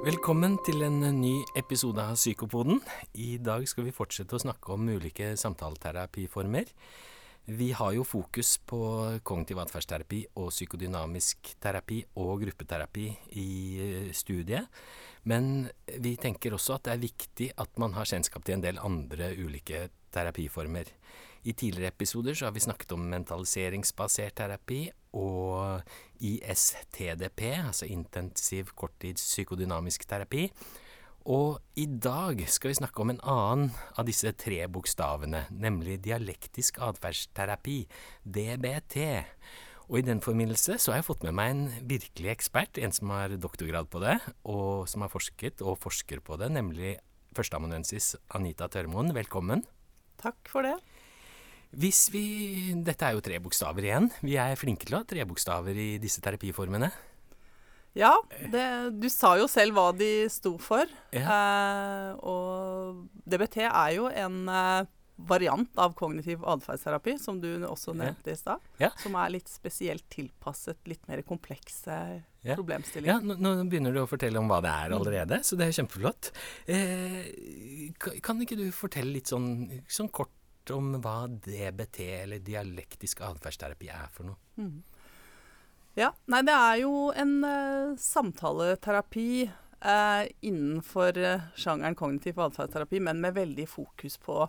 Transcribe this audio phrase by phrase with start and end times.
[0.00, 2.78] Velkommen til en ny episode av Psykopoden.
[3.20, 6.70] I dag skal vi fortsette å snakke om ulike samtaleterapiformer.
[7.44, 8.80] Vi har jo fokus på
[9.28, 13.04] kognitiv atferdsterapi og psykodynamisk terapi og gruppeterapi
[13.42, 13.50] i
[13.84, 14.72] eh, studiet.
[15.28, 15.68] Men
[16.00, 19.34] vi tenker også at det er viktig at man har kjennskap til en del andre
[19.36, 20.88] ulike terapiformer.
[21.44, 25.82] I tidligere episoder så har vi snakket om mentaliseringsbasert terapi og
[26.20, 30.48] ISTDP, altså intensiv korttids psykodynamisk terapi.
[31.30, 36.80] Og i dag skal vi snakke om en annen av disse tre bokstavene, nemlig dialektisk
[36.80, 37.82] atferdsterapi,
[38.24, 38.96] DBT.
[39.90, 43.12] Og i den forbindelse så har jeg fått med meg en virkelig ekspert, en som
[43.12, 44.16] har doktorgrad på det,
[44.48, 46.96] og som har forsket og forsker på det, nemlig
[47.36, 49.12] førsteamanuensis Anita Tørmoen.
[49.14, 49.66] Velkommen.
[50.22, 50.76] Takk for det.
[51.70, 52.24] Hvis vi
[52.82, 54.08] Dette er jo tre bokstaver igjen.
[54.26, 56.90] Vi er flinke til å ha tre bokstaver i disse terapiformene.
[57.98, 58.12] Ja,
[58.52, 58.64] det,
[59.02, 60.86] du sa jo selv hva de sto for.
[61.14, 61.26] Ja.
[61.26, 64.84] Eh, og DBT er jo en eh,
[65.30, 68.62] variant av kognitiv atferdsterapi, som du også nevnte i stad.
[68.80, 68.92] Ja.
[69.02, 71.96] Som er litt spesielt tilpasset litt mer komplekse
[72.46, 72.54] Ja.
[72.56, 73.18] problemstillinger.
[73.18, 75.74] Ja, nå, nå begynner du å fortelle om hva det er allerede, så det er
[75.76, 76.30] kjempeflott.
[76.70, 77.90] Eh,
[78.24, 80.32] kan ikke du fortelle litt sånn, sånn kort
[80.74, 84.68] om hva DBT, eller dialektisk atferdsterapi, er for noe?
[85.98, 93.20] Ja, nei, det er jo en uh, samtaleterapi uh, innenfor eh, sjangeren kognitiv atferdsterapi, men
[93.20, 94.44] med veldig fokus på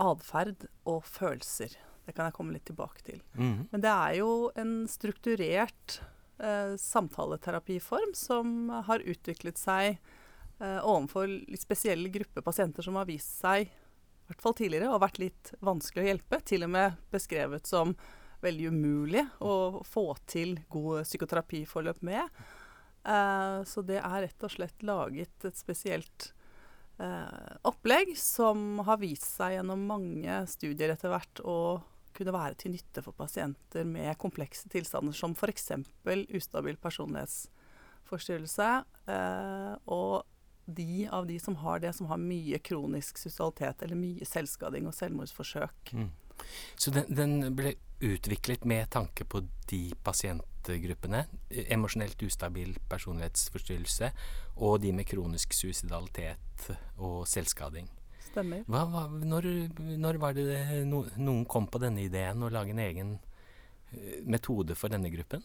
[0.00, 1.74] atferd og følelser.
[2.04, 3.22] Det kan jeg komme litt tilbake til.
[3.38, 3.70] Mm.
[3.70, 6.00] Men det er jo en strukturert
[6.42, 9.96] uh, samtaleterapiform som har utviklet seg
[10.60, 13.72] eh, overfor litt spesielle grupper pasienter som har vist seg,
[14.24, 16.40] i hvert fall tidligere, og vært litt vanskelig å hjelpe.
[16.48, 17.92] Til og med beskrevet som
[18.44, 22.40] veldig umulig å få til gode psykoterapiforløp med.
[23.04, 26.30] Eh, så det er rett og slett laget et spesielt
[26.96, 31.58] eh, opplegg som har vist seg gjennom mange studier etter hvert å
[32.14, 35.72] kunne være til nytte for pasienter med komplekse tilstander som f.eks.
[36.38, 38.70] ustabil personlighetsforstyrrelse.
[39.10, 40.22] Eh, og
[40.66, 44.94] de av de som har det, som har mye kronisk sosialitet eller mye selvskading og
[44.96, 45.92] selvmordsforsøk.
[45.92, 46.10] Mm.
[46.76, 54.10] Så den, den ble utviklet med tanke på de pasientgruppene, emosjonelt ustabil personlighetsforstyrrelse,
[54.56, 57.88] og de med kronisk suicidalitet og selvskading.
[58.30, 58.64] Stemmer.
[58.66, 59.48] Hva, hva, når,
[60.00, 60.48] når var det
[60.88, 63.12] no, noen kom på denne ideen å lage en egen
[63.94, 65.44] eh, metode for denne gruppen?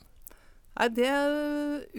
[0.78, 1.12] Nei, det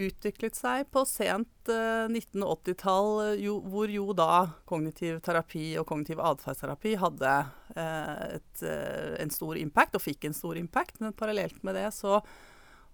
[0.06, 6.94] utviklet seg på sent eh, 1980-tall, eh, hvor jo da kognitiv terapi og kognitiv atferdsterapi
[7.02, 7.32] hadde
[7.74, 11.02] eh, et, eh, en stor impact, og fikk en stor impact.
[11.02, 12.22] Men parallelt med det så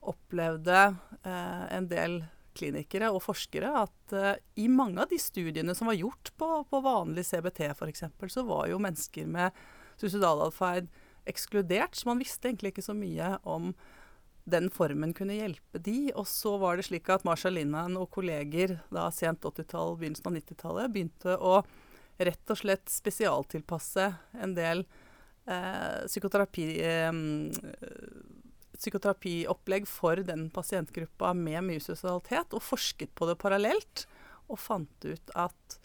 [0.07, 0.81] opplevde
[1.23, 2.23] eh, en del
[2.57, 4.33] klinikere og forskere at eh,
[4.63, 8.71] i mange av de studiene som var gjort på, på vanlig CBT f.eks., så var
[8.73, 9.55] jo mennesker med
[10.01, 10.89] suicidal-atferd
[11.27, 13.73] ekskludert, så man visste egentlig ikke så mye om
[14.47, 16.12] den formen kunne hjelpe de.
[16.15, 20.39] Og så var det slik at Marsha Linnan og kolleger da sent 80-tall, begynnelsen av
[20.39, 21.59] 90-tallet begynte å
[22.17, 24.07] rett og slett spesialtilpasse
[24.41, 24.84] en del
[25.51, 27.11] eh, psykoterapi, eh,
[28.77, 34.07] psykoterapiopplegg for den pasientgruppa med mye sosialitet, og forsket på det parallelt.
[34.47, 35.78] Og fant ut at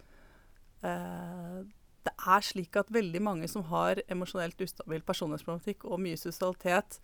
[0.86, 1.62] eh,
[2.02, 7.00] det er slik at veldig mange som har emosjonelt ustabil personlighetsproblematikk og mye suicidalitet,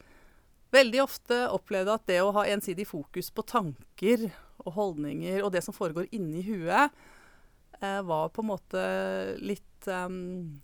[0.73, 4.27] veldig ofte opplevde at det å ha ensidig fokus på tanker
[4.65, 6.91] og holdninger og det som foregår inni huet,
[7.79, 8.83] eh, var på en måte
[9.43, 10.57] litt um,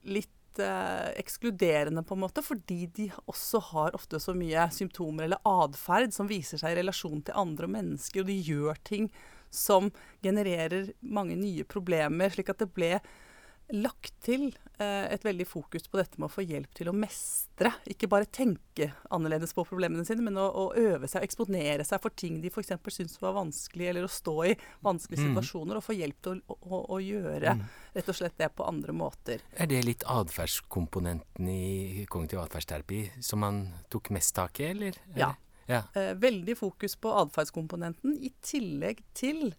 [0.00, 5.42] Litt eh, ekskluderende, på en måte, fordi de også har ofte så mye symptomer eller
[5.44, 9.10] atferd som viser seg i relasjon til andre mennesker, og de gjør ting
[9.52, 9.90] som
[10.24, 12.94] genererer mange nye problemer, slik at det ble
[13.76, 14.48] lagt til
[14.84, 17.72] et veldig fokus på dette med å få hjelp til å mestre.
[17.92, 22.00] Ikke bare tenke annerledes på problemene sine, men å, å øve seg, og eksponere seg
[22.00, 22.72] for ting de f.eks.
[22.96, 24.56] syns var vanskelig, eller å stå i
[24.86, 25.34] vanskelige Mm.
[25.34, 27.64] situasjoner, og få hjelp til å, å, å gjøre Mm.
[27.94, 29.40] rett og slett det på andre måter.
[29.56, 34.96] Er det litt atferdskomponenten i kognitiv atferdsterapi som man tok mest tak i, eller?
[35.16, 35.34] Ja.
[35.68, 35.82] ja.
[35.94, 39.52] Eh, veldig fokus på atferdskomponenten, i tillegg til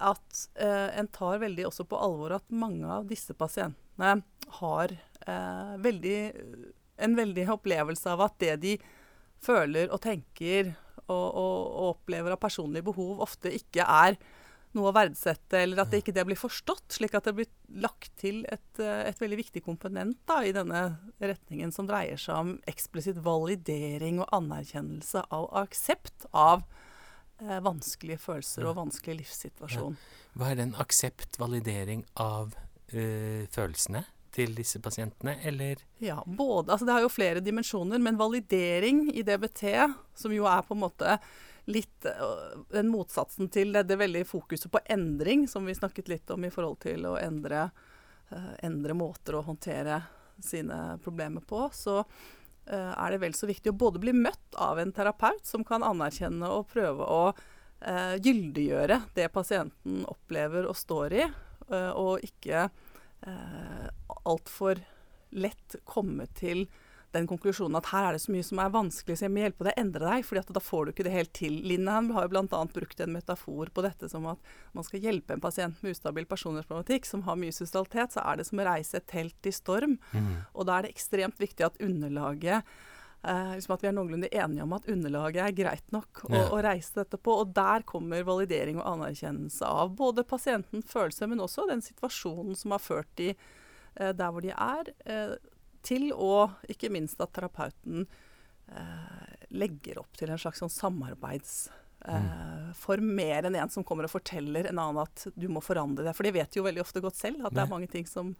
[0.00, 4.14] at eh, en tar veldig også på alvor at mange av disse pasientene
[4.60, 6.18] har eh, veldig,
[7.06, 8.76] en veldig opplevelse av at det de
[9.42, 10.72] føler og tenker
[11.08, 14.16] og, og, og opplever av personlige behov, ofte ikke er
[14.72, 17.48] noe å verdsette, eller at det ikke det blir forstått, slik at det blir
[17.82, 20.84] lagt til et, eh, et veldig viktig komponent da, i denne
[21.20, 26.64] retningen som dreier seg om eksplisitt validering og anerkjennelse av aksept av
[27.42, 29.96] eh, vanskelige følelser og vanskelig livssituasjon.
[30.38, 32.54] Hva er den aksept, validering av
[32.88, 35.80] eh, følelsene til disse pasientene, eller?
[36.00, 39.64] Ja, både, altså Det har jo flere dimensjoner, men validering i DBT,
[40.16, 41.18] som jo er på en måte
[41.70, 46.30] litt øh, den motsatsen til det, det veldig fokuset på endring, som vi snakket litt
[46.34, 47.68] om i forhold til å endre,
[48.32, 50.00] øh, endre måter å håndtere
[50.42, 52.00] sine problemer på, så
[52.70, 56.46] er det vel så viktig å både bli møtt av en terapeut som kan anerkjenne
[56.46, 61.26] og prøve å øh, gyldiggjøre det pasienten opplever og står i,
[61.72, 62.68] øh, og ikke
[64.26, 64.80] altfor
[65.30, 66.64] lett komme til
[67.12, 69.66] den konklusjonen at her er det så mye som er vanskelig, så jeg må hjelpe
[69.66, 71.58] deg å endre deg, for da får du ikke det helt til.
[71.68, 72.62] Linehan har jo bl.a.
[72.72, 74.38] brukt en metafor på dette som at
[74.72, 78.48] man skal hjelpe en pasient med ustabil personlighetsproblematikk som har mye sosialitet, så er det
[78.48, 79.98] som å reise et telt i storm.
[80.12, 80.32] mm.
[80.54, 82.64] Og da er det ekstremt viktig at underlaget
[83.22, 86.48] eh, liksom at vi er noenlunde enige om at underlaget er greit nok å, Ja.
[86.48, 87.36] å reise dette på.
[87.44, 92.72] Og der kommer validering og anerkjennelse av både pasientens følelse, men også den situasjonen som
[92.74, 95.36] har ført de eh, der hvor de er, eh,
[95.82, 98.06] til og ikke minst at terapeuten
[98.72, 103.14] eh, legger opp til en slags sånn samarbeidsform, Mm.
[103.14, 106.16] mer enn en som kommer og forteller en annen at du må forandre deg.
[106.16, 108.32] For de vet jo veldig ofte godt selv at det er mange ting som,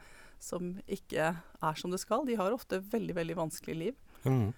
[0.43, 1.29] som ikke
[1.63, 2.27] er som det skal.
[2.27, 3.95] De har ofte veldig, veldig vanskelig liv.
[4.25, 4.53] Mm.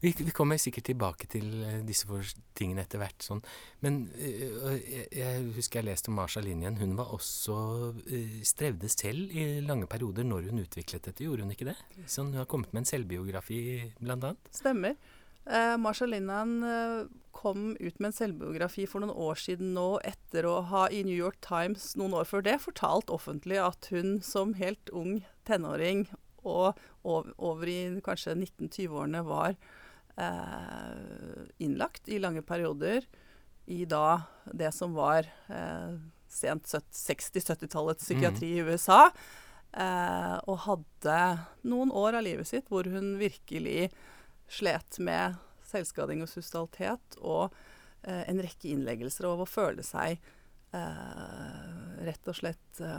[0.00, 2.08] Vi, vi kommer sikkert tilbake til eh, disse
[2.56, 3.20] tingene etter hvert.
[3.24, 3.42] Sånn.
[3.84, 6.80] Men eh, jeg, jeg husker jeg leste om Marsha Linjen.
[6.80, 7.56] Hun var også
[8.06, 11.78] eh, strevde selv i lange perioder når hun utviklet dette, gjorde hun ikke det?
[12.06, 13.62] Så hun har kommet med en selvbiografi,
[14.00, 14.52] annet.
[14.54, 14.96] Stemmer.
[15.50, 16.60] Eh, Marsha Linnan
[17.40, 21.16] kom ut med en selvbiografi for noen år siden nå, etter å ha i New
[21.16, 26.08] York Times noen år før det fortalt offentlig at hun som helt ung tenåring
[26.44, 29.54] og over i kanskje 1920-årene var
[30.20, 33.06] eh, innlagt i lange perioder
[33.70, 34.22] i da
[34.52, 35.94] det som var eh,
[36.30, 39.10] sent 60-70-tallets psykiatri i USA.
[39.70, 41.18] Eh, og hadde
[41.70, 43.90] noen år av livet sitt hvor hun virkelig
[44.50, 45.38] slet med
[45.70, 47.54] selvskading og suicidalitet og
[48.02, 50.18] eh, en rekke innleggelser og å føle seg
[50.74, 51.68] eh,
[52.02, 52.98] rett og slett eh,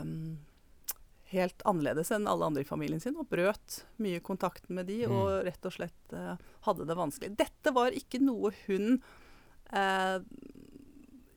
[1.32, 5.12] helt annerledes enn alle andre i familien sin, og brøt mye kontakten med de, Mm.
[5.16, 6.36] og rett og slett eh,
[6.66, 7.36] hadde det vanskelig.
[7.36, 9.00] Dette var ikke noe hun
[9.72, 10.18] eh,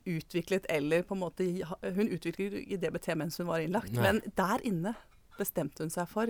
[0.06, 1.46] utviklet eller på en måte
[1.96, 4.04] Hun utviklet i DBT mens hun var innlagt, Nei.
[4.04, 4.96] men der inne
[5.40, 6.30] bestemte hun seg for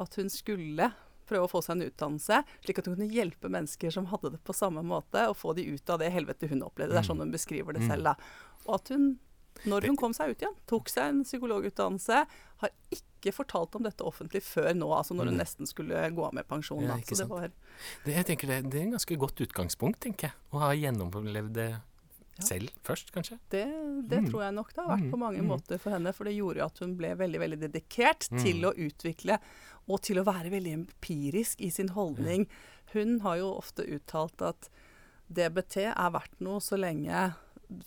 [0.00, 0.88] at hun skulle
[1.28, 4.40] prøve å få seg en utdannelse, slik at hun kunne hjelpe mennesker som hadde det
[4.44, 6.92] på samme måte, og få de ut av det helvete hun opplevde.
[6.92, 7.10] Det er Mm.
[7.16, 7.88] sånn hun beskriver det Mm.
[7.88, 8.02] selv.
[8.04, 8.14] da.
[8.66, 9.18] Og at hun,
[9.66, 12.26] når hun kom seg ut igjen, tok seg en psykologutdannelse,
[12.64, 15.40] har ikke fortalt om dette offentlig før nå, altså når hun Mm.
[15.44, 16.82] nesten skulle gå av med pensjon.
[16.82, 17.50] Ja, det var
[18.04, 20.32] Det, jeg tenker det, det er en ganske godt utgangspunkt, tenker jeg.
[20.52, 21.70] Å ha gjennomlevd det
[22.36, 22.44] Ja.
[22.44, 23.38] selv først, kanskje.
[23.48, 23.64] Det,
[24.08, 24.30] det Mm.
[24.30, 25.46] tror jeg nok det har vært Mm, på mange mm.
[25.46, 26.12] måter for henne.
[26.12, 28.42] For det gjorde jo at hun ble veldig veldig dedikert Mm.
[28.42, 29.38] til å utvikle
[29.88, 32.48] og til å være veldig empirisk i sin holdning.
[32.92, 34.68] Hun har jo ofte uttalt at
[35.32, 37.34] DBT er verdt noe så lenge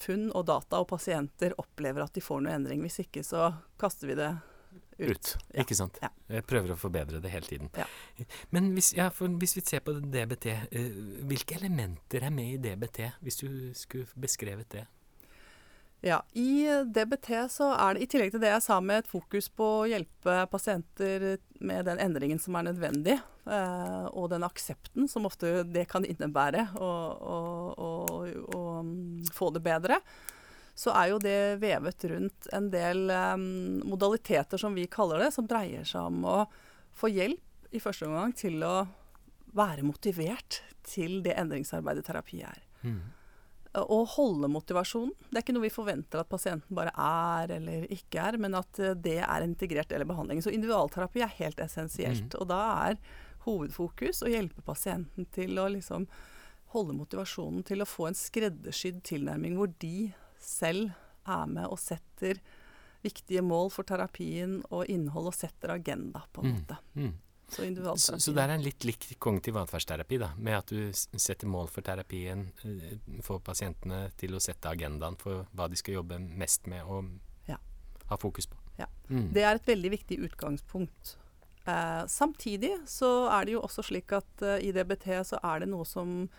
[0.01, 2.83] funn og data og pasienter opplever at de får noe endring.
[2.85, 4.31] Hvis ikke så kaster vi det
[4.97, 5.12] ut.
[5.12, 5.31] Ut.
[5.53, 5.62] Ja.
[5.62, 6.00] Ikke sant?
[6.01, 6.09] Ja.
[6.31, 7.69] Jeg prøver å forbedre det hele tiden.
[7.78, 7.85] Ja.
[8.56, 13.42] Men hvis, hvis vi ser på DBT, eh, hvilke elementer er med i DBT, hvis
[13.44, 13.47] du
[13.78, 14.87] skulle beskrevet det?
[16.06, 19.47] Ja, I DBT så er det, i tillegg til det jeg sa med et fokus
[19.49, 23.16] på å hjelpe pasienter med den endringen som er nødvendig,
[23.49, 26.92] eh, og den aksepten som ofte det kan innebære å,
[28.85, 29.97] mm, få det bedre,
[30.77, 33.35] så er jo det vevet rundt en del eh,
[33.89, 36.39] modaliteter som vi kaller det, som dreier seg om å
[36.97, 38.85] få hjelp i første omgang til å
[39.57, 43.01] være motivert til det endringsarbeidet terapi er Mm.
[43.83, 45.11] Å holde motivasjonen.
[45.29, 48.79] Det er ikke noe vi forventer at pasienten bare er eller ikke er, men at
[48.79, 50.43] eh, det er en integrert del av behandlingen.
[50.45, 52.35] Så individualterapi er helt essensielt.
[52.41, 52.97] Og da er
[53.47, 56.07] hovedfokus å hjelpe pasienten til å liksom
[56.73, 60.91] holde motivasjonen til å få en skreddersydd tilnærming hvor de selv
[61.27, 62.41] er med og setter
[63.05, 66.55] viktige mål for terapien og innhold og setter agenda, på en Mm.
[66.57, 66.77] måte.
[66.95, 67.13] Mm.
[67.49, 67.63] Så
[67.95, 71.81] Så, så er en litt lik kognitiv atferdsterapi, da, med at du setter mål for
[71.81, 76.83] terapien, eh, får pasientene til å sette agendaen for hva de skal jobbe mest med
[76.83, 77.07] og
[77.47, 77.57] Ja.
[78.09, 78.57] ha fokus på.
[78.77, 78.87] Ja.
[79.09, 79.31] Mm.
[79.33, 81.16] Det er et veldig viktig utgangspunkt.
[81.66, 85.69] Eh, samtidig så er det jo også slik at eh, i DBT så er det
[85.69, 86.30] noe som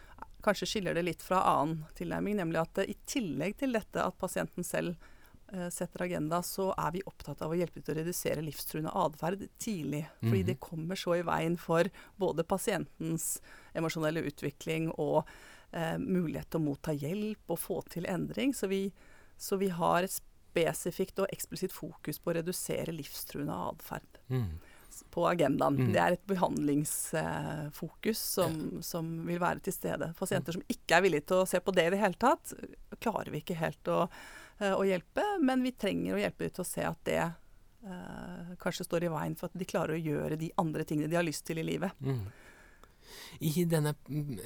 [0.45, 4.17] kanskje skiller det litt fra annen tilnærming, nemlig at eh, i tillegg til dette at
[4.21, 4.97] pasienten selv
[5.71, 10.07] setter agenda, så er vi opptatt av å hjelpe til å redusere livstruende atferd tidlig.
[10.21, 10.47] Fordi Mhm.
[10.47, 11.85] det kommer så i veien for
[12.19, 13.41] både pasientens
[13.75, 15.25] emosjonelle utvikling og
[15.73, 18.53] eh, mulighet til å motta hjelp og få til endring.
[18.55, 18.93] Så vi,
[19.39, 20.11] så vi har et
[20.55, 24.59] spesifikt og eksplisitt fokus på å redusere livstruende atferd Mm.
[25.11, 25.77] på agendaen.
[25.77, 25.93] Mm.
[25.93, 30.13] Det er et behandlingsfokus som, som vil være til stede.
[30.19, 32.53] Pasienter som ikke er villige til å se på det i det hele tatt,
[33.01, 34.09] klarer vi ikke helt å, eh,
[34.61, 35.25] å hjelpe.
[35.45, 39.13] Men vi trenger å hjelpe dem til å se at det eh, kanskje står i
[39.13, 41.67] veien for at de klarer å gjøre de andre tingene de har lyst til i
[41.67, 41.95] livet.
[42.05, 42.27] Mm.
[43.41, 44.39] I denne mm,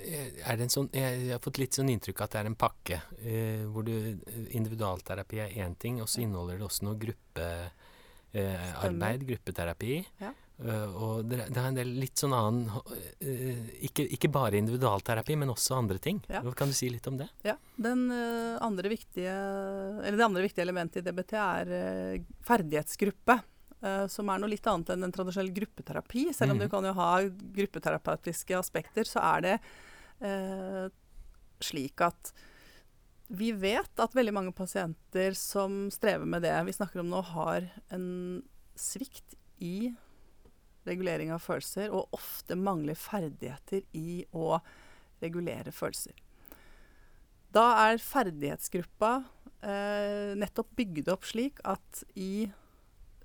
[0.45, 2.50] er det en sånn, jeg, jeg har fått litt sånn inntrykk av at det er
[2.50, 3.95] en pakke eh, hvor du,
[4.54, 7.66] individualterapi er én ting, og så inneholder det også noe gruppearbeid,
[9.23, 9.95] eh, gruppeterapi.
[10.23, 10.33] Ja.
[10.62, 12.69] Eh, og det, er en del litt sånn annen
[13.19, 16.21] eh, ikke, ikke bare individualterapi, men også andre ting.
[16.31, 16.42] Ja.
[16.59, 17.28] Kan du si litt om det?
[17.47, 21.73] Ja, den, eh, andre viktige, eller Det andre viktige elementet i DBT er
[22.47, 23.40] ferdighetsgruppe.
[24.07, 26.28] som er noe litt annet enn en tradisjonell gruppeterapi.
[26.33, 26.62] Selv om Mhm.
[26.62, 29.61] du kan jo ha gruppeterapeutiske aspekter, så er det
[30.21, 30.88] eh,
[31.59, 32.33] slik at
[33.28, 37.69] vi vet at veldig mange pasienter som strever med det vi snakker om nå, har
[37.90, 38.45] en
[38.76, 39.92] svikt i
[40.89, 44.57] regulering av følelser, og ofte mangler ferdigheter i å
[45.23, 46.17] regulere følelser.
[47.53, 49.12] Da er ferdighetsgruppa
[49.61, 52.49] eh, nettopp bygd opp slik at i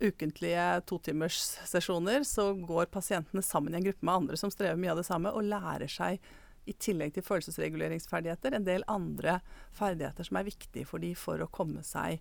[0.04, 5.02] ukentlige totimerssesjoner så går pasientene sammen i en gruppe med andre som strever mye av
[5.02, 6.20] det samme, og lærer seg
[6.68, 9.40] i tillegg til følelsesreguleringsferdigheter en del andre
[9.78, 12.20] ferdigheter som er viktige for de for å komme seg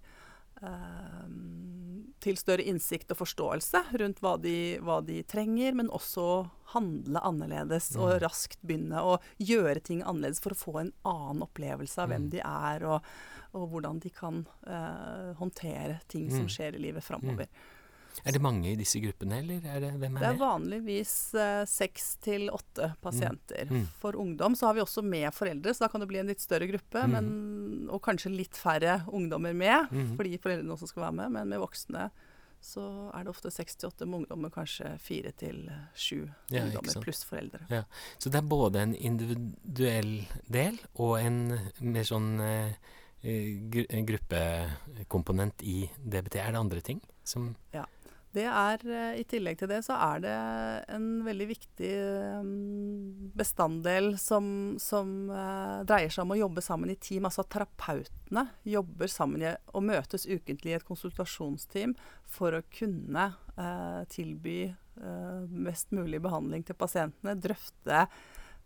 [2.21, 7.93] til større innsikt og forståelse rundt hva de, hva de trenger, men også handle annerledes
[7.97, 8.21] og Mm.
[8.25, 12.31] raskt begynne å gjøre ting annerledes for å få en annen opplevelse av hvem Mm.
[12.31, 13.03] de er, og,
[13.55, 16.49] og hvordan de kan uh, håndtere ting som Mm.
[16.49, 17.47] skjer i livet framover.
[18.25, 21.65] Er det mange i disse gruppene, eller er det, hvem er Det er vanligvis eh,
[21.69, 23.67] seks til åtte pasienter.
[23.71, 23.85] Mm.
[24.01, 26.41] For ungdom så har vi også med foreldre, så da kan det bli en litt
[26.41, 27.03] større gruppe.
[27.05, 27.13] Mm.
[27.13, 30.17] Men, og kanskje litt færre ungdommer med, Mhm.
[30.17, 31.33] fordi foreldrene også skal være med.
[31.33, 32.11] Men med voksne
[32.67, 32.83] så
[33.15, 37.23] er det ofte seks til åtte med ungdommer, kanskje fire til sju Ja, ungdommer pluss
[37.25, 37.85] foreldre.
[38.19, 42.73] Så det er både en individuell del og en mer sånn eh,
[43.23, 46.41] eh, en gruppekomponent i DBT.
[46.41, 47.55] Er det andre ting som
[48.37, 50.35] Det er, eh, I tillegg til det så er det
[50.93, 52.51] en veldig viktig eh,
[53.39, 57.29] bestanddel som, som eh, dreier seg om å jobbe sammen i team.
[57.29, 61.97] Altså at terapeutene jobber sammen og møtes ukentlig i et konsultasjonsteam
[62.29, 67.39] for å kunne eh, tilby eh, mest mulig behandling til pasientene.
[67.41, 68.07] Drøfte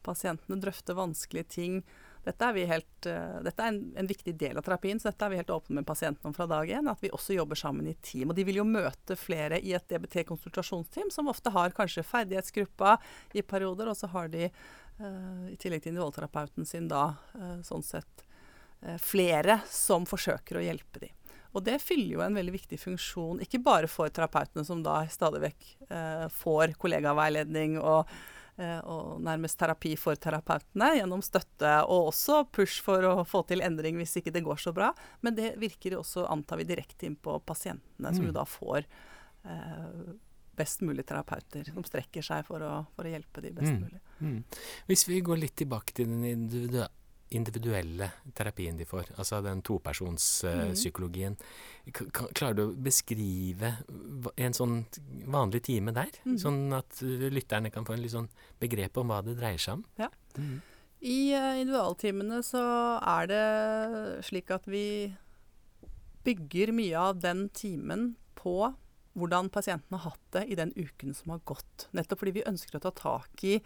[0.02, 1.82] pasientene, drøfte vanskelige ting.
[2.20, 5.32] Dette er, helt, eh, dette er en, en viktig del av terapien, så dette er
[5.32, 6.88] vi helt åpne med pasienten om fra dag én.
[6.90, 8.28] At vi også jobber sammen i team.
[8.28, 12.98] Og de vil jo møte flere i et DBT-konsultasjonsteam, som ofte har kanskje ferdighetsgruppa
[13.32, 17.06] i perioder, og så har de uh, i tillegg til individualterapeuten sin da
[17.38, 18.26] uh, sånn sett
[18.84, 21.16] uh, flere som forsøker å hjelpe dem.
[21.56, 25.40] Og det fyller jo en veldig viktig funksjon, ikke bare for terapeutene, som da stadig
[25.48, 25.64] vekk
[26.30, 28.04] får kollegaveiledning og,
[28.84, 33.96] og nærmest terapi for terapeutene gjennom støtte, og også push for å få til endring
[34.00, 34.92] hvis ikke det går så bra.
[35.22, 38.26] Men det virker også, antar vi, direkte inn på pasientene, som Mm.
[38.30, 38.84] jo da får
[39.48, 40.12] eh,
[40.56, 43.80] best mulig terapeuter som strekker seg for å, for å hjelpe de best Mm.
[43.80, 44.00] mulig.
[44.20, 44.44] mm.
[44.86, 46.82] Hvis vi går litt tilbake til den individu
[47.30, 51.36] individuelle terapien de får, altså den topersonspsykologien,
[51.94, 53.72] klarer du å beskrive
[54.34, 54.80] en sånn
[55.30, 56.10] vanlig time der?
[56.26, 56.36] Mm.
[56.42, 58.30] Sånn at lytterne kan få en litt sånn
[58.62, 59.86] begrep om hva det dreier seg om?
[60.00, 60.10] Ja.
[60.36, 60.58] Mm.
[61.00, 62.62] I uh, individualtimene så
[62.98, 63.44] er det
[64.28, 64.84] slik at vi
[66.26, 68.72] bygger mye av den timen på
[69.18, 71.88] hvordan pasienten har hatt det i den uken som har gått.
[71.96, 73.56] Nettopp fordi vi ønsker å ta tak i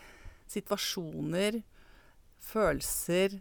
[0.50, 1.60] situasjoner,
[2.44, 3.40] følelser,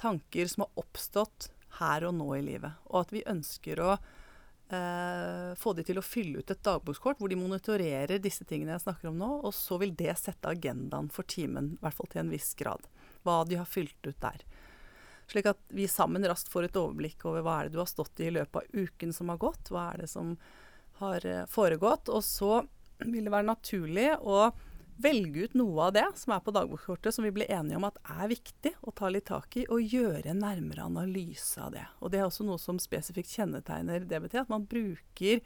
[0.00, 2.80] tanker som har oppstått her og nå i livet.
[2.90, 7.32] Og at vi ønsker å eh, få de til å fylle ut et dagbokskort hvor
[7.32, 11.28] de monitorerer disse tingene jeg snakker om nå, og så vil det sette agendaen for
[11.28, 12.88] timen, i hvert fall til en viss grad.
[13.22, 14.44] Hva de har fylt ut der.
[15.30, 18.20] Slik at vi sammen raskt får et overblikk over hva er det du har stått
[18.20, 20.34] i i løpet av uken som har gått, hva er det som
[21.00, 22.10] har eh, foregått.
[22.12, 22.60] Og så
[23.02, 24.50] vil det være naturlig å
[25.00, 27.98] velge ut noe av det som er på dagbokskortet, som vi blir enige om at
[28.12, 31.84] er viktig å ta litt tak i, og gjøre en nærmere analyse av det.
[32.00, 35.42] Og det er også noe som spesifikt kjennetegner DBT, at man bruker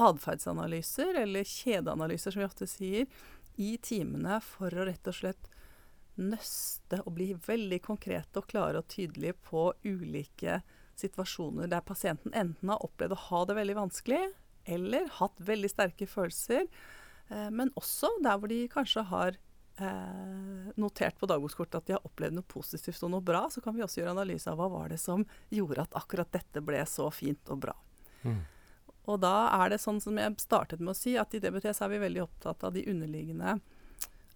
[0.00, 3.08] atferdsanalyser, eller kjedeanalyser som vi ofte sier,
[3.60, 5.50] i timene for å rett og slett
[6.20, 10.60] nøste og bli veldig konkrete og klare og tydelige på ulike
[11.00, 14.22] situasjoner der pasienten enten har opplevd å ha det veldig vanskelig,
[14.68, 16.66] eller hatt veldig sterke følelser,
[17.30, 19.36] men også der hvor de kanskje har
[19.80, 23.76] eh, notert på dagbokskortet at de har opplevd noe positivt og noe bra, så kan
[23.76, 27.10] vi også gjøre analyse av hva var det som gjorde at akkurat dette ble så
[27.14, 27.76] fint og bra.
[28.22, 28.40] Mm.
[29.10, 31.86] Og da er det sånn som jeg startet med å si, at i DBT så
[31.86, 33.58] er vi veldig opptatt av de underliggende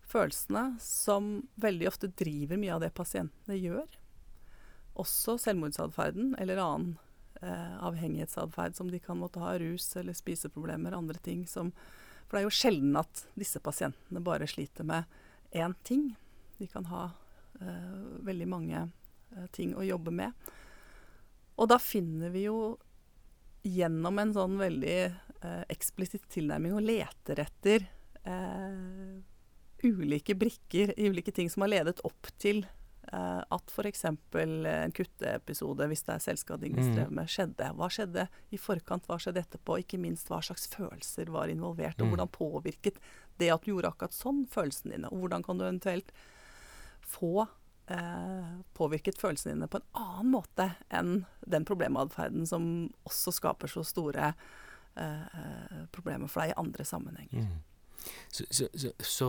[0.09, 3.99] følelsene som veldig ofte driver mye av det pasientene gjør.
[5.01, 6.97] Også selvmordsatferden eller annen
[7.43, 11.73] eh, avhengighetsatferd som de kan måtte ha, rus eller spiseproblemer, andre ting som
[12.35, 15.05] For det er jo sjelden at disse pasientene bare sliter med
[15.55, 16.09] én ting.
[16.59, 17.05] De kan ha
[17.62, 17.93] eh,
[18.26, 20.35] veldig mange eh, ting å jobbe med.
[21.55, 22.57] Og da finner vi jo
[23.62, 27.87] gjennom en sånn veldig eh, eksplisitt tilnærming og leter etter
[28.26, 29.23] eh,
[29.87, 32.64] ulike brikker, i ulike ting som har ledet opp til
[33.14, 34.04] at f.eks.
[34.04, 36.92] en kutteepisode, hvis det er selvskading vi Mm.
[36.92, 37.68] strever med, skjedde.
[37.78, 39.78] Hva skjedde i forkant, hva skjedde etterpå?
[39.83, 42.14] Ikke minst hva slags følelser var involvert, og Mm.
[42.16, 42.97] hvordan påvirket
[43.38, 45.09] det at du gjorde akkurat sånn, følelsene dine?
[45.12, 46.11] Og hvordan kan du eventuelt
[47.02, 47.47] få
[47.87, 53.85] eh, påvirket følelsene dine på en annen måte enn den problematferden som også skaper så
[53.85, 54.35] store
[54.97, 57.42] eh, problemer for deg i andre sammenhenger.
[57.44, 57.62] Mm.
[58.32, 59.28] Så, så, så, så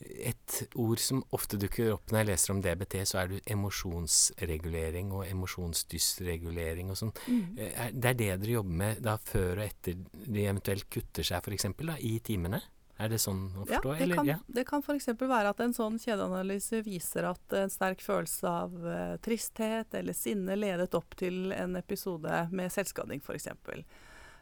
[0.00, 5.12] et ord som ofte dukker opp når jeg leser om DBT, så er det emosjonsregulering
[5.12, 7.12] og emosjonsdysregulering og sånn.
[7.28, 7.46] Mm.
[7.58, 9.96] Eh, Det er det dere jobber med da før og etter
[10.26, 11.66] de eventuelt kutter seg, f.eks.
[12.00, 12.60] i timene?
[13.00, 13.94] Er det sånn å Ja, forstå?
[13.96, 14.16] det eller?
[14.20, 14.38] kan, Ja.
[14.46, 15.06] det kan f.eks.
[15.16, 20.52] være at en sånn kjedeanalyse viser at en sterk følelse av uh, tristhet eller sinne
[20.58, 23.48] ledet opp til en episode med selvskading f.eks.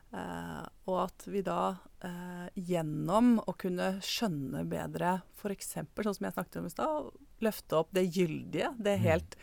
[0.08, 5.74] Uh, og at vi da eh, gjennom å kunne skjønne bedre f.eks.
[5.76, 7.10] sånn som jeg snakket om i stad,
[7.44, 9.02] løfte opp det gyldige, det Mm.
[9.04, 9.36] helt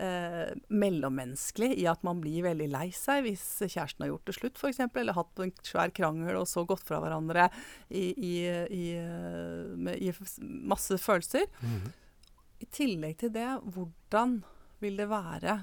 [0.00, 4.60] eh, mellommenneskelige i at man blir veldig lei seg hvis kjæresten har gjort det slutt
[4.60, 7.48] f.eks., eller hatt en svær krangel og så gått fra hverandre
[7.88, 8.34] i, i,
[8.76, 11.48] i, eh, med, i masse følelser.
[11.64, 11.92] Mhm.
[12.60, 14.42] I tillegg til det, hvordan
[14.84, 15.62] vil det være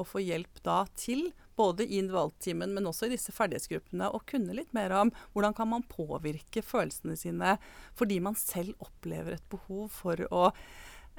[0.00, 1.26] å få hjelp da til,
[1.58, 5.70] både i individualtimen, men også i disse ferdighetsgruppene, å kunne litt mer om hvordan kan
[5.72, 7.56] man påvirke følelsene sine
[7.98, 10.44] fordi man selv opplever et behov for å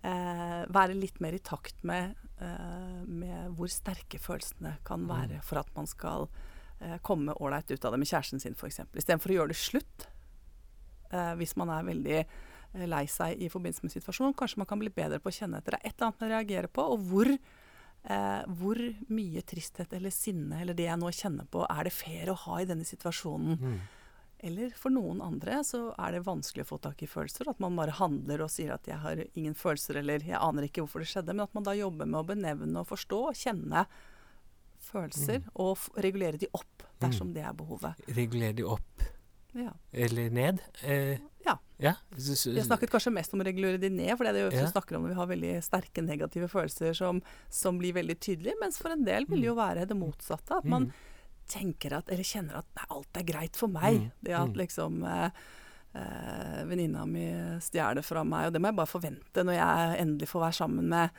[0.04, 5.62] eh, være litt mer i takt med, eh, med hvor sterke følelsene kan være for
[5.62, 6.30] at man skal
[6.80, 8.82] eh, komme ålreit ut av det med kjæresten sin, f.eks.
[8.94, 10.08] Istedenfor å gjøre det slutt
[11.12, 14.38] eh, hvis man er veldig eh, lei seg i forbindelse med situasjonen.
[14.38, 15.76] Kanskje man kan bli bedre på å kjenne etter.
[15.76, 17.34] Det er et eller annet man reagerer på, og hvor,
[18.04, 18.80] eh, hvor
[19.12, 22.60] mye tristhet eller sinne eller det jeg nå kjenner på, er det fair å ha
[22.62, 23.58] i denne situasjonen?
[23.60, 23.80] Mm.
[24.50, 27.50] Eller for noen andre så er det vanskelig å få tak i følelser.
[27.52, 30.82] At man bare handler og sier at 'jeg har ingen følelser', eller 'jeg aner ikke
[30.82, 31.36] hvorfor det skjedde'.
[31.36, 33.86] Men at man da jobber med å benevne og forstå og kjenne
[34.80, 38.00] følelser, og f regulere de opp dersom det er behovet.
[38.08, 38.89] Regulere de opp
[39.54, 39.72] Ja.
[39.94, 40.60] eller ned?
[40.84, 41.58] Eh, Ja.
[41.80, 41.94] ja.
[42.12, 44.58] Vi har snakket kanskje mest om å regulere de ned, for det er det vi
[44.62, 44.68] Ja.
[44.70, 48.54] snakker om når vi har veldig sterke negative følelser som, som blir veldig tydelige.
[48.62, 50.58] Mens for en del vil det jo være det motsatte.
[50.58, 50.94] At man Mm.
[51.48, 53.98] tenker at, eller kjenner at nei, alt er greit for meg.
[54.02, 54.56] Mm, Det at mm.
[54.58, 55.30] liksom eh,
[55.96, 57.26] eh, venninna mi
[57.60, 60.86] stjeler fra meg, og det må jeg bare forvente når jeg endelig får være sammen
[60.90, 61.10] med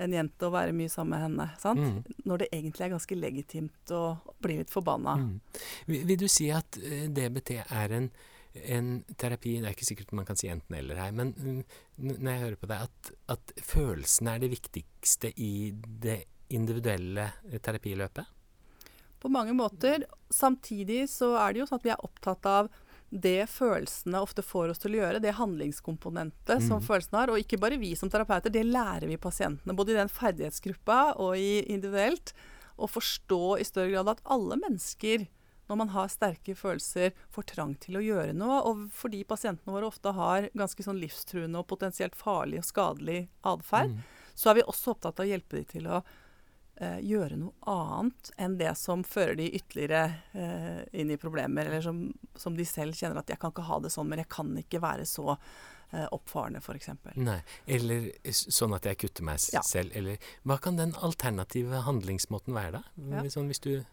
[0.00, 1.46] en jente og være mye sammen med henne.
[1.60, 1.80] Sant?
[1.80, 2.18] Mm.
[2.28, 4.02] Når det egentlig er ganske legitimt å
[4.42, 5.16] bli litt forbanna.
[5.20, 5.62] Mm.
[5.90, 8.10] Vil, vil du si at eh, DBT er en,
[8.76, 11.62] en terapi Det er ikke sikkert man kan si enten-eller her, men mm,
[12.10, 16.20] når jeg hører på deg, at, at følelsene er det viktigste i det
[16.56, 18.36] individuelle eh, terapiløpet?
[19.20, 20.06] På mange måter.
[20.32, 22.70] Samtidig så er det jo sånn at vi er opptatt av
[23.12, 26.86] det følelsene ofte får oss til å gjøre, det handlingskomponentet som Mhm.
[26.86, 27.30] følelsene har.
[27.30, 29.74] Og ikke bare vi som terapeuter, det lærer vi pasientene.
[29.76, 32.32] Både i den ferdighetsgruppa og i individuelt.
[32.78, 35.26] Å forstå i større grad at alle mennesker,
[35.68, 38.62] når man har sterke følelser, får trang til å gjøre noe.
[38.64, 43.90] Og fordi pasientene våre ofte har ganske sånn livstruende og potensielt farlig og skadelig atferd,
[43.90, 44.02] Mm.
[44.34, 46.02] så er vi også opptatt av å hjelpe dem til å
[46.80, 50.02] eh, gjøre noe annet enn det som fører de ytterligere
[50.34, 53.78] eh, inn i problemer, eller som, som de selv kjenner at 'jeg kan ikke ha
[53.80, 55.36] det sånn, men jeg kan ikke være så
[55.92, 56.88] eh, oppfarende', f.eks.
[57.16, 57.42] Nei.
[57.66, 59.60] Eller sånn at jeg kutter meg Ja.
[59.62, 59.90] selv.
[59.96, 62.82] Eller hva kan den alternative handlingsmåten være, da?
[62.96, 63.22] Ja.
[63.28, 63.84] Sånn hvis du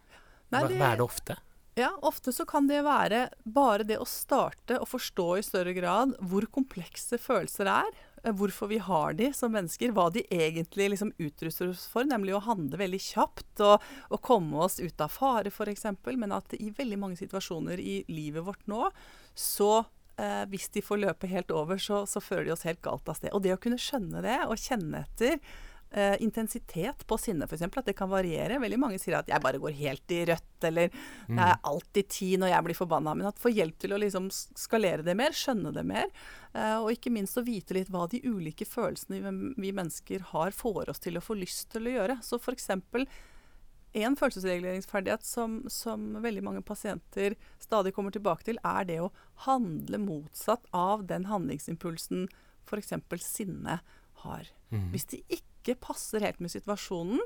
[0.52, 1.38] Nei, det- hva er det ofte?
[1.78, 6.16] Ja, ofte så kan det være bare det å starte og forstå i større grad
[6.26, 7.92] hvor komplekse følelser er.
[8.24, 9.94] Eh, Hvorfor vi har de som mennesker.
[9.96, 12.08] Hva de egentlig liksom utruster oss for.
[12.08, 15.88] Nemlig å handle veldig kjapt og, og komme oss ut av fare, f.eks.
[16.16, 18.90] Men at i veldig mange situasjoner i livet vårt nå,
[19.38, 19.72] så
[20.18, 23.20] eh, hvis de får løpe helt over, så, så fører de oss helt galt av
[23.20, 23.34] sted.
[23.34, 25.40] Og det å kunne skjønne det og kjenne etter
[25.92, 27.64] eh, intensitet på sinne, f.eks.
[27.68, 28.60] At det kan variere.
[28.62, 30.90] Veldig mange sier at 'jeg bare går helt i rødt', eller
[31.28, 33.16] 'det er alltid ti når jeg blir forbanna'.
[33.16, 36.06] Men at få hjelp til å liksom skalere det mer, skjønne det mer.
[36.54, 40.52] Eh, og ikke minst å vite litt hva de ulike følelsene vi, vi mennesker har,
[40.52, 42.22] får oss til å få lyst til å gjøre.
[42.24, 42.70] Så f.eks.
[43.98, 49.14] En følelsesreguleringsferdighet som, som, veldig mange pasienter stadig kommer tilbake til, er det å
[49.48, 52.28] handle motsatt av den handlingsimpulsen
[52.68, 52.94] f.eks.
[53.24, 53.80] sinne
[54.24, 54.50] har.
[54.70, 54.90] Mm.
[54.92, 57.20] Hvis de ikke passer helt med situasjonen,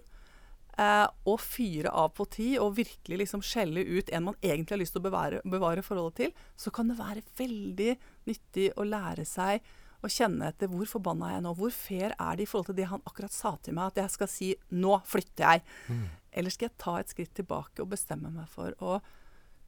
[0.78, 4.82] eh, å fyre av på tid og virkelig liksom skjelle ut en man egentlig har
[4.82, 9.26] lyst til å bevare, bevare forholdet til, så kan det være veldig nyttig å lære
[9.26, 9.62] seg
[10.02, 11.54] å kjenne etter hvor forbanna er jeg nå?
[11.60, 14.16] Hvor fair er det i forhold til det han akkurat sa til meg, at jeg
[14.16, 15.62] skal si 'nå flytter jeg'?
[15.90, 16.08] Mm.
[16.32, 19.02] Eller skal jeg ta et skritt tilbake og bestemme meg for å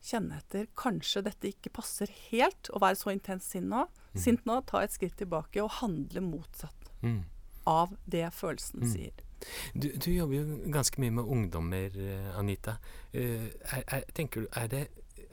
[0.03, 3.85] kjenne etter Kanskje dette ikke passer helt å være så intens sint nå.
[4.13, 4.19] Mm.
[4.19, 7.21] Sint nå, ta et skritt tilbake og handle motsatt mm.
[7.69, 8.89] Av det følelsen mm.
[8.91, 9.23] sier.
[9.73, 12.77] Du, du, jobber jo ganske mye med ungdommer, eh, Anita.
[13.11, 14.83] Uh, er, er, tenker du, er, det,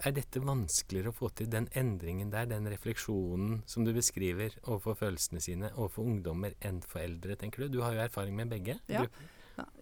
[0.01, 4.99] er, dette vanskeligere å få til, den endringen der, den refleksjonen som du beskriver overfor
[5.05, 7.77] følelsene sine overfor ungdommer enn for eldre, tenker du?
[7.77, 8.81] Du har jo erfaring med begge.
[8.91, 9.05] Ja.
[9.05, 9.37] Grupper.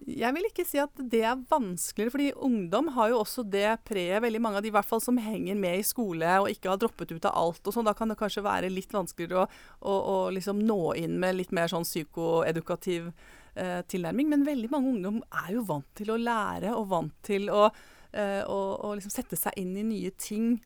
[0.09, 4.23] Jeg vil ikke si at det er vanskeligere, fordi ungdom har jo også det preget,
[4.25, 6.81] veldig mange av de i hvert fall som henger med i skole og ikke har
[6.81, 7.89] droppet ut av alt og sånn.
[7.89, 11.53] Da kan det kanskje være litt vanskeligere å, å, å liksom nå inn med litt
[11.57, 14.33] mer sånn psykoedukativ eh, tilnærming.
[14.33, 17.69] Men veldig mange ungdom er jo vant til å lære og vant til å,
[18.13, 20.57] eh, å, å liksom sette seg inn i nye ting.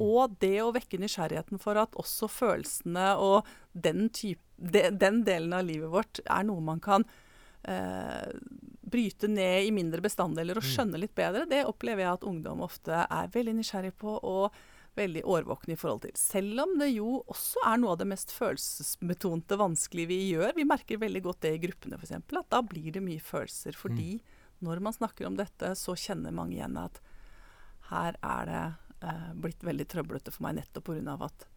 [0.00, 5.52] Og det å vekke nysgjerrigheten for at også følelsene og den, type, de, den delen
[5.56, 7.04] av livet vårt er noe man kan
[8.92, 10.70] bryte ned i mindre bestanddeler og mm.
[10.72, 14.56] skjønne litt bedre, det opplever jeg at ungdom ofte er veldig nysgjerrig på og
[14.98, 16.12] veldig årvåkne i forhold til.
[16.18, 20.52] Selv om det jo også er noe av det mest følelsesbetonte vanskelige vi gjør.
[20.58, 22.12] Vi merker veldig godt det i gruppene f.eks.
[22.12, 23.78] At da blir det mye følelser.
[23.78, 24.34] Fordi mm.
[24.68, 27.00] når man snakker om dette, så kjenner mange igjen at
[27.92, 28.66] her er det
[29.08, 31.16] eh, blitt veldig trøblete for meg nettopp pga.
[31.24, 31.48] at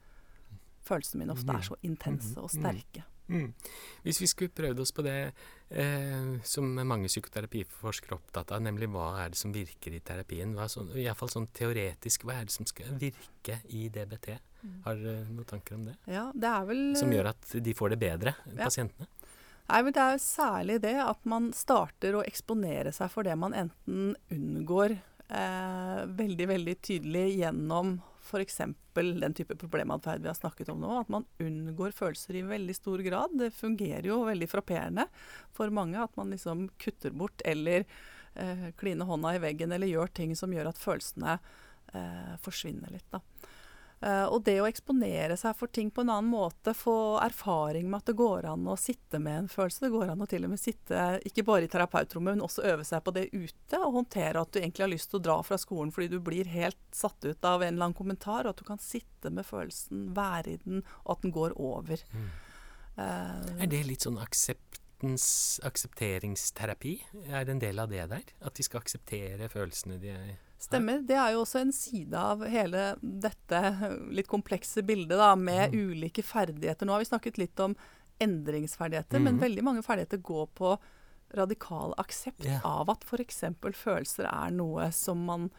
[0.86, 2.56] følelsene mine ofte er så intense og mm.
[2.56, 3.06] sterke.
[3.28, 3.54] Mm.
[4.06, 5.18] Hvis vi skulle prøvd oss på det
[5.70, 10.54] eh, som mange psykoterapiforskere er opptatt av, nemlig hva er det som virker i terapien,
[10.58, 14.38] hva sånn, iallfall sånn teoretisk, hva er det som skal virke i DBT?
[14.62, 14.78] Mm.
[14.86, 15.98] Har dere noen tanker om det?
[16.10, 16.86] Ja, det er vel...
[17.00, 18.64] Som gjør at de får det bedre, ja.
[18.64, 19.10] pasientene?
[19.66, 23.34] Nei, men Det er jo særlig det at man starter å eksponere seg for det
[23.42, 28.62] man enten unngår eh, veldig, veldig tydelig gjennom f.eks.
[28.94, 30.92] den type problematferd vi har snakket om nå.
[31.00, 33.38] At man unngår følelser i veldig stor grad.
[33.40, 35.08] Det fungerer jo veldig frapperende
[35.56, 37.86] for mange at man liksom kutter bort eller
[38.34, 41.38] eh, kliner hånda i veggen eller gjør ting som gjør at følelsene
[41.94, 43.08] eh, forsvinner litt.
[43.14, 43.22] da.
[44.04, 47.98] Uh, og det å eksponere seg for ting på en annen måte, få erfaring med
[48.02, 50.52] at det går an å sitte med en følelse, det går an å til og
[50.52, 54.42] med sitte ikke bare i terapeutrommet, men også øve seg på det ute, og håndtere
[54.44, 57.20] at du egentlig har lyst til å dra fra skolen fordi du blir helt satt
[57.24, 60.62] ut av en eller annen kommentar, og at du kan sitte med følelsen, være i
[60.66, 61.98] den, og at den går over.
[62.12, 62.30] Mm.
[63.00, 66.94] Uh, er det litt sånn aksepteringsterapi?
[67.30, 68.26] Er det en del av det der?
[68.44, 71.04] At de skal akseptere følelsene de er Stemmer.
[71.06, 73.62] Det er jo også en side av hele dette
[74.16, 75.80] litt komplekse bildet da, med mm.
[75.92, 76.88] ulike ferdigheter.
[76.88, 77.76] Nå har vi snakket litt om
[78.24, 79.28] endringsferdigheter, mm.
[79.28, 80.76] men veldig mange ferdigheter går på
[81.36, 82.64] radikal aksept yeah.
[82.66, 83.44] av at f.eks.
[83.76, 85.50] følelser er noe som man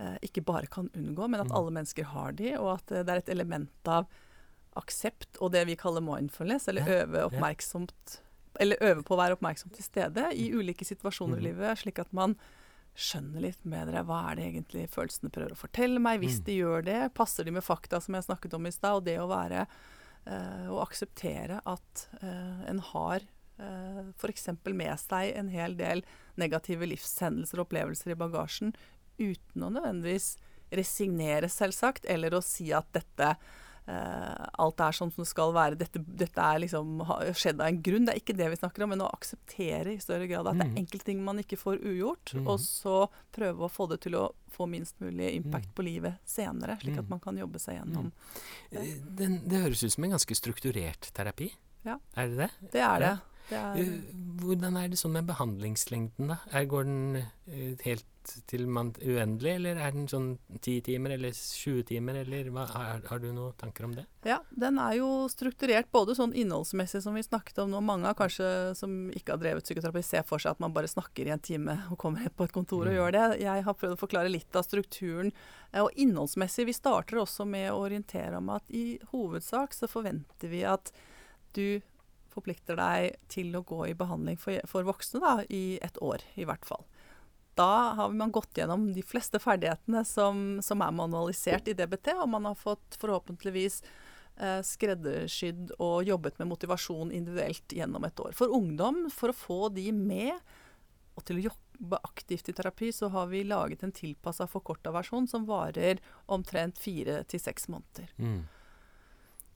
[0.00, 1.56] eh, ikke bare kan unngå, men at mm.
[1.58, 4.10] alle mennesker har de, og at eh, det er et element av
[4.78, 7.04] aksept og det vi kaller mindfulness, eller yeah.
[7.04, 8.20] øve oppmerksomt
[8.60, 10.58] eller øve på å være oppmerksom til stede i mm.
[10.58, 11.46] ulike situasjoner i mm.
[11.46, 12.34] livet, slik at man
[12.98, 16.20] skjønner litt bedre hva er det egentlig følelsene prøver å fortelle meg.
[16.22, 16.44] Hvis mm.
[16.48, 18.98] de gjør det, passer de med fakta som jeg snakket om i stad.
[19.00, 23.24] Og det å være uh, Å akseptere at uh, en har
[23.60, 24.48] eh, f.eks.
[24.66, 26.04] med seg en hel del
[26.40, 28.74] negative livshendelser og opplevelser i bagasjen
[29.20, 30.34] uten å nødvendigvis
[30.70, 33.34] resignere, selvsagt, eller å si at dette
[33.86, 35.78] alt er sånn som det skal være.
[35.80, 37.00] Dette, dette er liksom
[37.36, 38.06] skjedd av en grunn.
[38.06, 40.60] Det er ikke det vi snakker om, men å akseptere i større grad at mm.
[40.60, 40.80] det er mm.
[40.82, 42.46] enkelte ting man ikke får ugjort, mm.
[42.46, 42.98] og så
[43.34, 45.74] prøve å få det til å få minst mulig impact mm.
[45.78, 47.10] på livet senere, slik at mm.
[47.14, 48.14] man kan jobbe seg gjennom mm.
[48.76, 49.32] det.
[49.50, 51.50] Det høres ut som en ganske strukturert terapi.
[51.86, 51.96] Ja.
[52.14, 52.50] Er det det?
[52.74, 53.12] Det er det.
[53.56, 53.80] Er...
[53.80, 56.38] Eh, hvordan er det sånn med behandlingslengden, da?
[56.52, 58.06] Er, går den uh, helt
[58.46, 60.28] til man uendelig, eller er den sånn
[60.62, 64.04] ti timer eller 20 timer, eller hva, har, har, du noen tanker om det?
[64.28, 67.82] Ja, den er jo strukturert både sånn innholdsmessig som vi snakket om nå.
[67.84, 71.34] Mange kanskje som ikke har drevet psykoterapi, ser for seg at man bare snakker i
[71.34, 72.98] en time og kommer på et kontor og mm.
[72.98, 73.26] gjør det.
[73.44, 75.32] Jeg har prøvd å forklare litt av strukturen.
[75.72, 80.52] Eh, og innholdsmessig, vi starter også med å orientere om at i hovedsak så forventer
[80.52, 80.92] vi at
[81.56, 81.80] du
[82.40, 86.48] forplikter deg til å gå i behandling for, for voksne da, i et år, i
[86.48, 86.86] hvert fall.
[87.58, 92.30] Da har man gått gjennom de fleste ferdighetene som, som er manualisert i DBT, og
[92.32, 93.82] man har fått forhåpentligvis
[94.40, 98.32] eh, skreddersydd og jobbet med motivasjon individuelt gjennom et år.
[98.38, 100.38] For ungdom, for å få de med
[101.18, 105.28] og til å jobbe aktivt i terapi, så har vi laget en tilpassa forkorta versjon
[105.28, 106.00] som varer
[106.32, 108.08] omtrent fire til seks måneder.
[108.16, 108.40] Mm.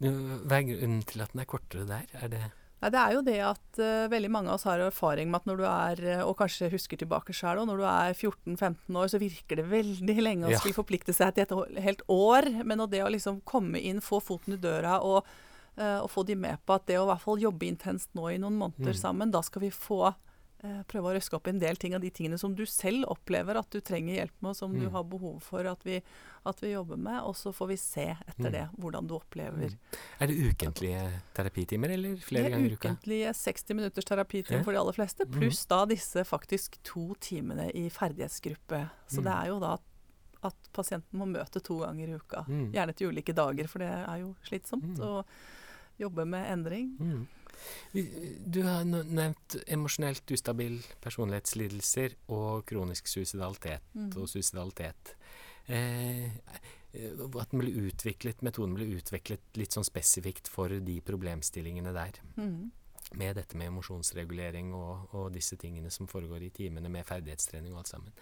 [0.02, 2.10] Hva er grunnen til at den er kortere der?
[2.20, 2.42] Er det
[2.84, 5.46] Nei, det er jo det at uh, veldig mange av oss har erfaring med at
[5.48, 9.08] når du er, uh, og kanskje husker tilbake sjøl òg, når du er 14-15 år,
[9.08, 10.58] så virker det veldig lenge å Ja.
[10.60, 12.50] skulle forplikte seg til et helt år.
[12.64, 15.24] Men det å liksom komme inn, få foten i døra og,
[15.78, 18.28] uh, og få de med på at det å i hvert fall jobbe intenst nå
[18.34, 19.00] i noen måneder Mm.
[19.00, 20.14] sammen, da skal vi få
[20.88, 23.68] prøve å røske opp en del ting av de tingene som du selv opplever at
[23.70, 24.92] du trenger hjelp med, og som du Mm.
[24.92, 26.02] har behov for at vi,
[26.46, 27.22] at vi jobber med.
[27.24, 28.52] Og så får vi se etter Mm.
[28.52, 29.78] det hvordan du opplever Mm.
[30.20, 32.88] Er det ukentlige terapitimer, eller flere er ganger i uka?
[32.88, 34.62] Det er ukentlige 60 minutters terapitimer Ja.
[34.64, 35.40] for de aller fleste, Mhm.
[35.40, 38.90] pluss da disse faktisk to timene i ferdighetsgruppe.
[39.08, 39.24] Så Mm.
[39.24, 39.78] det er jo da
[40.42, 42.44] at pasienten må møte to ganger i uka.
[42.48, 42.72] Mm.
[42.72, 44.98] Gjerne til ulike dager, for det er jo slitsomt Mm.
[44.98, 45.24] å
[45.98, 47.26] jobbe med endring.
[47.94, 48.06] Mm.
[48.46, 54.12] Du har nevnt emosjonelt ustabil personlighetslidelser og kronisk suicidalitet mm.
[54.16, 55.14] og suicidalitet.
[55.66, 56.24] Eh,
[56.94, 62.20] eh, at metoden ble utviklet litt sånn spesifikt for de problemstillingene der.
[62.36, 62.72] Mhm.
[63.16, 67.78] Med dette med emosjonsregulering og, og disse tingene som foregår i timene med ferdighetstrening og
[67.84, 68.12] alt sammen.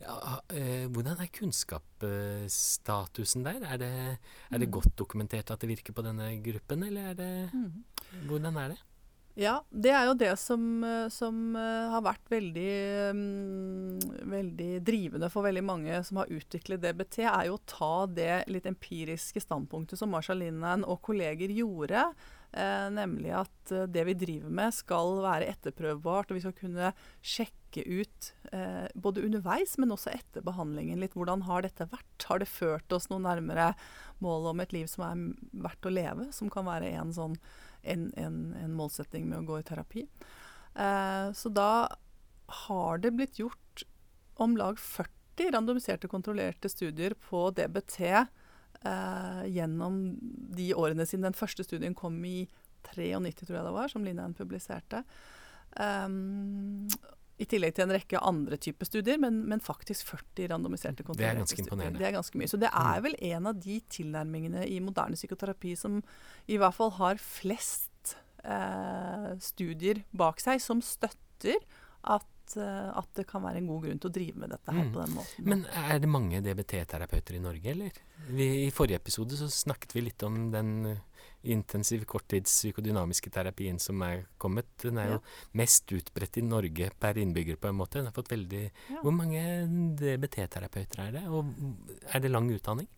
[0.00, 3.60] Ja, eh, hvordan er kunnskapsstatusen der?
[3.64, 4.18] Er det,
[4.50, 4.72] er det Mm.
[4.80, 7.84] godt dokumentert at det virker på denne gruppen, eller er det Mhm.
[8.28, 8.78] Hvordan er det?
[9.36, 13.98] Ja, det er jo det som, eh, som eh, har vært veldig, um,
[14.30, 18.64] veldig drivende for veldig mange som har utviklet DBT, er jo å ta det litt
[18.64, 22.14] empiriske standpunktet som Marsha Linden og kolleger gjorde.
[22.54, 26.92] Eh, nemlig at eh, det vi driver med skal være etterprøvbart, og vi skal kunne
[27.18, 32.28] sjekke ut eh, både underveis, men også etter behandlingen litt hvordan har dette vært.
[32.28, 33.72] Har det ført oss noe nærmere
[34.22, 35.24] målet om et liv som er
[35.66, 37.34] verdt å leve, som kan være en sånn
[37.84, 40.06] en, en, en målsetting med å gå i terapi.
[40.78, 41.90] Eh, så da
[42.64, 43.84] har det blitt gjort
[44.40, 47.98] om lag 40 randomiserte, kontrollerte studier på DBT
[48.84, 49.98] eh, gjennom
[50.54, 52.44] de årene siden den første studien kom i
[52.84, 55.02] 93, tror jeg det var, som Linjen publiserte.
[55.80, 56.84] Um,
[57.40, 61.08] I tillegg til en rekke andre typer studier, men, men faktisk 40 randomiserte Det er
[61.08, 61.66] kontrollerte studier.
[61.66, 62.02] imponerende.
[62.02, 62.50] Det er ganske mye.
[62.52, 65.98] Så det er vel en av de tilnærmingene i moderne psykoterapi som
[66.46, 71.58] i hvert fall har flest eh, studier bak seg som støtter
[72.04, 74.84] at, eh, at det kan være en god grunn til å drive med dette her
[74.84, 74.92] Mm.
[74.94, 75.44] på den måten.
[75.44, 77.92] Men er det mange DBT-terapeuter i Norge, eller?
[78.28, 80.96] Vi, I forrige episode så snakket vi litt om den uh,
[81.44, 84.66] intensiv korttidspsykodynamiske terapien som er kommet.
[84.80, 85.20] Den er jo
[85.60, 87.98] mest utbredt i Norge per innbygger, på en måte.
[88.00, 89.00] Den har fått veldig Ja.
[89.02, 89.42] Hvor mange
[90.00, 91.24] DBT-terapeuter er det?
[91.28, 91.44] Og
[92.14, 92.88] er det lang utdanning?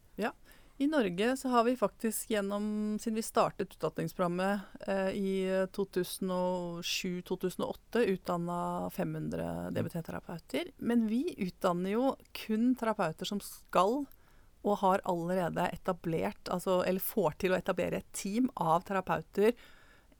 [0.78, 8.90] I Norge så har vi faktisk gjennom, siden vi startet utdanningsprogrammet eh, i 2007-2008, utdanna
[8.90, 10.64] 500 DBT-terapeuter.
[10.76, 14.04] Men vi utdanner jo kun terapeuter som skal
[14.66, 19.52] og har allerede etablert, altså, eller får til å etablere et team av terapeuter,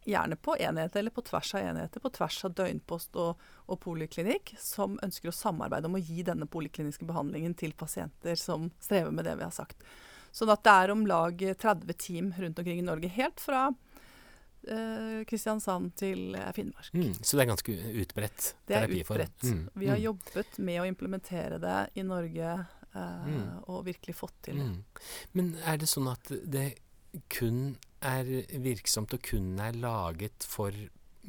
[0.06, 4.54] gjerne på enheter eller på tvers av enheter, på tvers av døgnpost og, og poliklinikk,
[4.62, 9.24] som ønsker å samarbeide om å gi denne polikliniske behandlingen til pasienter som strever med
[9.26, 9.82] det vi har sagt.
[10.36, 13.62] Sånn at det er om lag 30 team rundt omkring i Norge, helt fra
[14.68, 16.90] eh, Kristiansand til eh, Finnmark.
[16.94, 19.46] Mm, så det er ganske utbredt Det er utbredt.
[19.48, 23.58] Mm, Vi har mm, jobbet med å implementere det i Norge eh, Mm.
[23.68, 24.66] og virkelig fått til det.
[24.70, 24.78] Mm.
[25.36, 26.78] Men er det sånn at det
[27.32, 28.24] kun er
[28.62, 30.72] virksomt og kun er laget for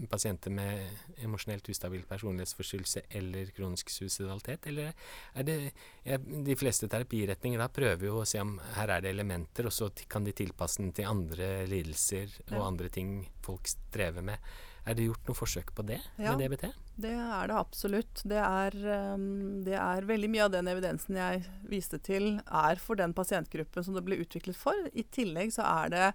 [0.06, 0.86] pasienter med
[1.26, 4.94] emosjonelt ustabil personlighetsforstyrrelse eller kronisk suicidalitet, eller
[5.34, 5.58] er det
[6.04, 9.74] ja, De fleste terapiretninger da prøver jo å se om her er det elementer, og
[9.74, 14.38] så kan de tilpasse den til andre lidelser og andre ting folk strever med.
[14.88, 16.36] Er det gjort noe forsøk på det Ja.
[16.36, 16.72] med DBT?
[16.98, 18.22] Det er det absolutt.
[18.24, 18.72] Det er,
[19.14, 23.84] um, det er veldig mye av den evidensen jeg viste til, er for den pasientgruppen
[23.84, 24.74] som det ble utviklet for.
[24.96, 26.14] I tillegg så er det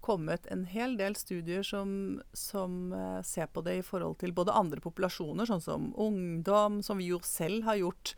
[0.00, 4.54] kommet en hel del studier som, som uh, ser på det i forhold til både
[4.56, 8.14] andre populasjoner, sånn som ungdom, som vi jo selv har gjort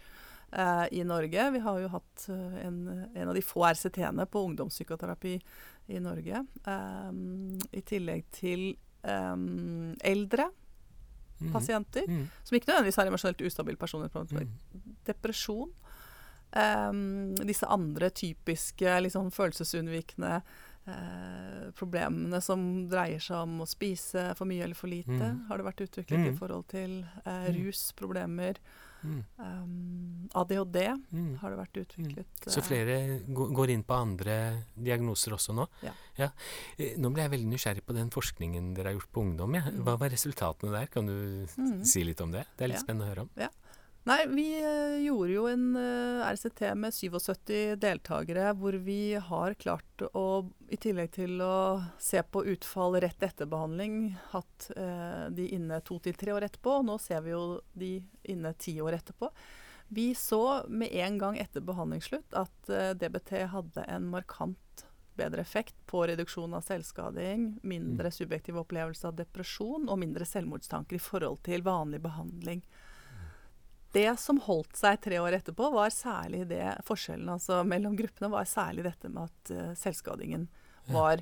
[0.54, 1.50] uh, i Norge.
[1.56, 2.80] Vi har jo hatt eh, en,
[3.14, 5.36] en av de få RCT-ene på ungdomspsykoterapi
[5.92, 6.44] i Norge.
[6.64, 10.50] Um, I tillegg til um, eldre
[11.42, 11.52] Mhm.
[11.52, 12.28] pasienter Mm.
[12.44, 14.32] som ikke nødvendigvis har emosjonelt ustabil personlighet.
[14.32, 14.48] Mm.
[15.06, 15.72] Depresjon.
[16.54, 20.42] Um, disse andre typiske liksom, følelsesunnvikende
[20.86, 25.46] eh, problemene som dreier seg om å spise for mye eller for lite, Mm.
[25.48, 26.32] har det vært utviklet Mm.
[26.34, 27.66] i forhold til eh, Mm.
[27.66, 28.56] rusproblemer.
[29.04, 29.24] Mm.
[29.38, 31.36] Um, ADHD Mm.
[31.38, 32.26] har det vært utviklet.
[32.46, 35.66] Så eh, flere går inn på andre diagnoser også nå?
[35.82, 35.90] Ja.
[36.18, 36.28] ja.
[36.98, 39.54] Nå ble jeg veldig nysgjerrig på den forskningen dere har gjort på ungdom.
[39.54, 39.62] Ja.
[39.62, 39.82] Mm.
[39.84, 40.86] Hva var resultatene der?
[40.86, 41.84] Kan du Mm.
[41.84, 42.46] si litt om det?
[42.56, 42.82] Det er litt Ja.
[42.84, 43.30] spennende å høre om.
[44.04, 50.02] Nei, vi eh, gjorde jo en eh, RCT med 77 deltakere, hvor vi har klart
[50.10, 50.24] å,
[50.74, 56.00] i tillegg til å se på utfall rett etter behandling, hatt eh, de inne to
[56.02, 56.80] til tre år etterpå.
[56.80, 57.92] Og nå ser vi jo de
[58.34, 59.30] inne ti år etterpå.
[59.94, 65.76] Vi så med en gang etter behandlingsslutt at eh, DBT hadde en markant bedre effekt
[65.86, 71.62] på reduksjon av selvskading, mindre subjektiv opplevelse av depresjon og mindre selvmordstanker i forhold til
[71.62, 72.64] vanlig behandling.
[73.92, 78.48] Det som holdt seg tre år etterpå, var særlig det forskjellen altså, mellom gruppene var
[78.48, 80.48] særlig dette med at uh, selvskadingen
[80.88, 80.94] Ja.
[80.96, 81.20] var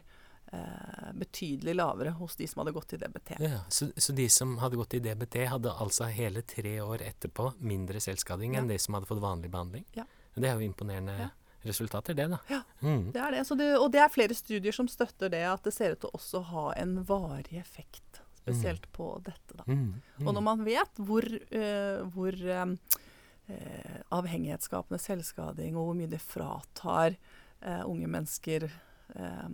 [0.55, 3.35] uh, betydelig lavere hos de som hadde gått i DBT.
[3.43, 7.51] Ja, så, så de som hadde gått i DBT, hadde altså hele tre år etterpå
[7.59, 9.85] mindre selvskading enn de som hadde fått vanlig behandling?
[9.99, 10.07] Ja.
[10.35, 11.29] Det er jo imponerende Ja.
[11.67, 12.39] resultater, det, da.
[12.49, 12.63] Ja.
[12.81, 13.11] Mm.
[13.13, 15.75] Det er det, så det, og det er flere studier som støtter det, at det
[15.77, 18.20] ser ut til å også ha en varig effekt.
[18.41, 19.67] Spesielt på dette, da.
[19.69, 20.01] Mm.
[20.25, 27.17] Og når man vet hvor, uh, hvor eh, avhengighetsskapende selvskading og hvor mye det fratar
[27.61, 28.69] uh, unge mennesker
[29.15, 29.47] eh,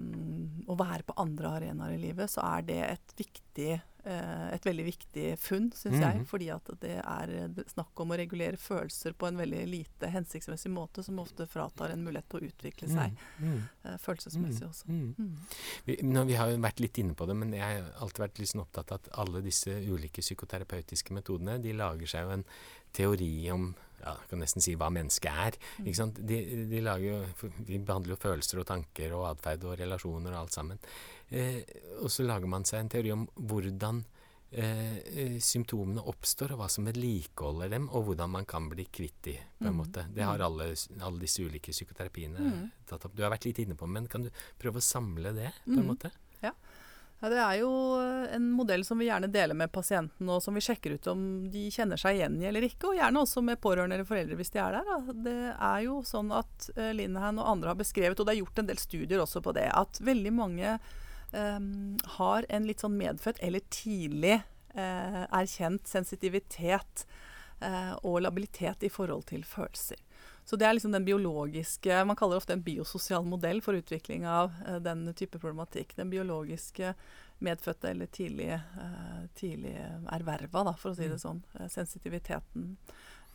[0.66, 3.74] å være på andre arenaer i livet, så er det et viktig
[4.06, 6.20] eh, et veldig viktig funn, syns jeg.
[6.20, 6.26] Mhm.
[6.30, 10.70] Fordi at det er eh, snakk om å regulere følelser på en veldig lite hensiktsmessig
[10.72, 13.52] måte, som ofte fratar en mulighet til å utvikle seg Mm.
[13.52, 13.62] -hmm.
[13.84, 14.88] eh, følelsesmessig også.
[14.88, 15.14] Mm.
[15.18, 15.36] -hmm.
[15.84, 18.46] Vi, nå, vi har jo vært litt inne på det, men jeg har alltid vært
[18.46, 22.44] sånn opptatt av at alle disse ulike psykoterapeutiske metodene de lager seg jo en
[22.92, 23.74] teori om
[24.06, 25.56] ja, jeg kan nesten si hva mennesket er.
[25.80, 25.86] Mm.
[25.90, 26.20] Ikke sant?
[26.30, 26.40] De,
[26.70, 30.54] de lager jo, vi behandler jo følelser og tanker og atferd og relasjoner og alt
[30.56, 30.78] sammen.
[31.34, 31.60] Eh,
[32.00, 34.04] og så lager man seg en teori om hvordan
[34.52, 39.18] eh, eh, symptomene oppstår, og hva som vedlikeholder dem, og hvordan man kan bli kvitt
[39.26, 39.80] de, på en Mm.
[39.82, 40.04] måte.
[40.14, 40.68] Det har alle,
[41.02, 42.70] alle disse ulike psykoterapiene Mm.
[42.86, 43.16] tatt opp.
[43.16, 45.82] Du har vært litt inne på men kan du prøve å samle det, på en
[45.82, 45.90] Mm.
[45.90, 46.12] måte?
[47.20, 50.56] Ja, det er jo eh, en modell som vi gjerne deler med pasienten, og som
[50.56, 51.20] vi sjekker ut om
[51.52, 52.90] de kjenner seg igjen i eller ikke.
[52.90, 54.90] Og gjerne også med pårørende eller foreldre hvis de er der.
[54.90, 55.16] Da.
[55.24, 58.60] Det er jo sånn at uh, Linehan og andre har beskrevet, og det er gjort
[58.60, 60.76] en del studier også på det, at veldig mange
[61.32, 64.42] um, har en litt sånn medfødt eller tidlig
[64.76, 67.06] uh, erkjent sensitivitet
[67.64, 70.04] uh, og labilitet i forhold til følelser.
[70.46, 74.52] Så det er liksom den biologiske Man kaller ofte en biososial modell for utvikling av
[74.66, 75.96] eh, den type problematikk.
[75.98, 76.92] Den biologiske
[77.42, 79.74] medfødte eller tidlig, eh, tidlig
[80.14, 81.42] erverva, da, for å si det sånn.
[81.58, 82.76] eh, sensitiviteten.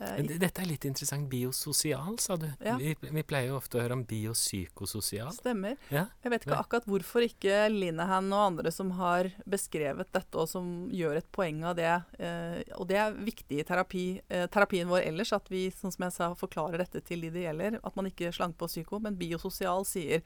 [0.01, 1.29] Eh, Dette er litt interessant.
[1.29, 2.47] Biososial, sa du.
[2.65, 2.75] Ja.
[2.81, 5.31] Vi, vi pleier jo ofte å høre om biopsykososial.
[5.35, 5.77] Stemmer.
[5.93, 6.07] Ja.
[6.23, 10.89] Jeg vet ikke akkurat hvorfor ikke Linehan og andre som har beskrevet dette, og som
[10.91, 11.91] gjør et poeng av det.
[12.19, 16.07] Eh, og det er viktig i terapi, eh, terapien vår ellers, at vi sånn som
[16.07, 17.79] jeg sa, forklarer dette til de det gjelder.
[17.83, 20.21] At man ikke slanker på psyko, men biososial sier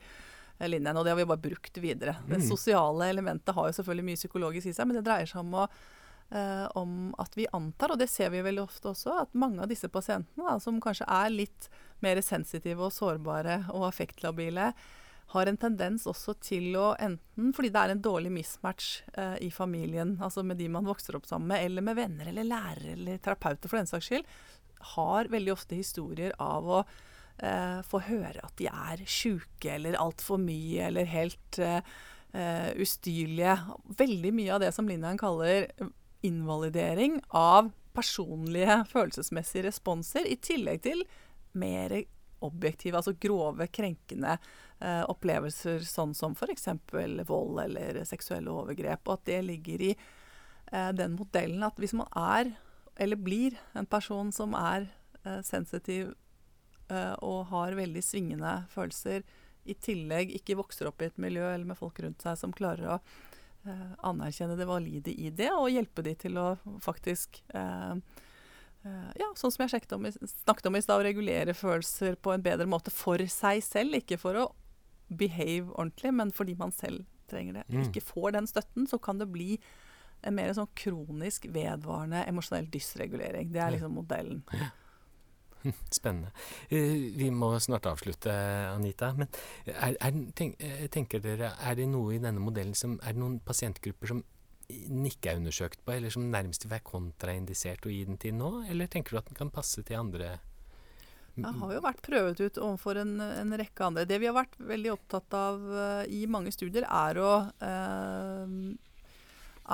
[0.58, 2.14] Linehan, og det har vi bare brukt videre.
[2.26, 2.48] Det Mm.
[2.48, 5.68] sosiale elementet har jo selvfølgelig mye psykologisk i seg, men det dreier seg om å
[6.30, 9.70] eh, om at vi antar, og det ser vi veldig ofte også, at mange av
[9.70, 11.68] disse pasientene, da, som kanskje er litt
[12.04, 14.72] mer sensitive og sårbare og affektlabile,
[15.32, 19.50] har en tendens også til å enten fordi det er en dårlig mismatch eh, i
[19.50, 23.18] familien, altså med de man vokser opp sammen med, eller med venner eller lærere eller
[23.24, 24.30] terapeuter for den saks skyld,
[24.94, 26.80] har veldig ofte historier av å
[27.42, 31.80] eh, få høre at de er sjuke eller altfor mye eller helt eh,
[32.36, 33.56] eh, ustyrlige.
[33.98, 35.72] Veldig mye av det som Linjan kaller
[36.24, 41.02] invalidering av personlige følelsesmessige responser, i tillegg til
[41.56, 41.94] mer
[42.44, 46.68] objektive, altså grove, krenkende eh, opplevelser, sånn som f.eks.
[47.28, 49.06] vold eller seksuelle overgrep.
[49.06, 52.52] Og at det ligger i eh, den modellen at hvis man er,
[53.00, 54.90] eller blir, en person som er
[55.24, 56.12] eh, sensitiv
[56.90, 59.24] eh, og har veldig svingende følelser,
[59.66, 62.86] i tillegg ikke vokser opp i et miljø eller med folk rundt seg som klarer
[62.86, 63.00] å
[63.68, 66.46] eh, anerkjenne det valide i det, og hjelpe de til å
[66.84, 67.96] faktisk eh,
[68.86, 72.44] eh, ja, sånn som jeg om, snakket om i stad, å regulere følelser på en
[72.44, 73.98] bedre måte for seg selv.
[74.00, 74.46] Ikke for å
[75.06, 77.66] behave ordentlig, men fordi man selv trenger det.
[77.68, 77.82] Mm.
[77.88, 79.56] Ikke får den støtten, så kan det bli
[80.26, 83.52] en mer sånn kronisk vedvarende emosjonell dysregulering.
[83.54, 84.42] Det er liksom modellen.
[85.98, 86.32] Spennende.
[86.68, 88.32] Eh, vi må snart avslutte,
[88.72, 89.12] Anita.
[89.16, 89.30] Men
[89.66, 93.22] er, er, tenk, eh, tenker dere, er det noe i denne modellen som Er det
[93.22, 94.24] noen pasientgrupper som
[94.66, 98.34] den ikke er undersøkt på, eller som nærmest vil være kontraindisert å gi den til
[98.34, 98.50] nå?
[98.70, 100.38] Eller tenker du at den kan passe til andre
[101.36, 104.06] Det har jo vært prøvet ut overfor en, en, rekke andre.
[104.08, 108.48] Det vi har vært veldig opptatt av uh, i mange studier, er å, uh,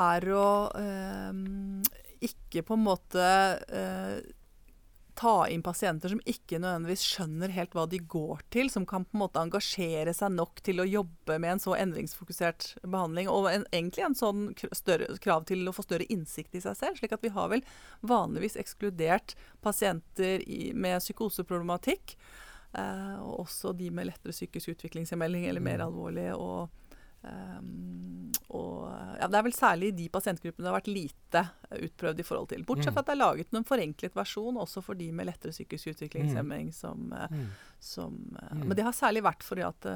[0.03, 1.40] er å eh,
[2.28, 3.26] ikke på en måte
[5.19, 9.17] ta inn pasienter som ikke nødvendigvis skjønner helt hva de går til, som kan på
[9.17, 13.67] en måte engasjere seg nok til å jobbe med en så endringsfokusert behandling, og en,
[13.73, 14.45] egentlig en sånn
[14.77, 17.01] større, krav til å få større innsikt i seg selv.
[17.01, 17.65] slik at vi har vel
[18.01, 22.17] vanligvis ekskludert pasienter i, med psykoseproblematikk,
[22.79, 25.89] eh, og også de med lettere psykisk utviklingshemming eller mer mm.
[25.91, 26.39] alvorlige.
[26.39, 26.82] og
[27.23, 28.89] Um, og
[29.20, 31.45] ja, Det er vel særlig de pasientgruppene det har vært lite
[31.87, 32.64] utprøvd i forhold til.
[32.68, 32.99] Bortsett mm.
[33.01, 36.68] at det er laget noen forenklet versjon også for de med lettere psykisk utviklingshemming.
[36.73, 36.75] Mm.
[36.77, 37.47] Som, eh, mm.
[37.81, 38.66] som, mm.
[38.66, 39.89] men det har særlig vært fordi at,